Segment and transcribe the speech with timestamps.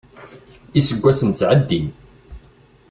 [0.79, 1.87] Iseggasen ttɛeddin.